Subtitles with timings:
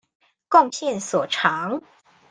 [0.49, 1.83] 貢獻所長